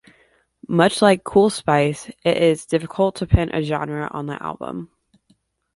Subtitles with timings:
[0.67, 4.89] Much like Kool Spice, it is difficult to pin a genre on the album.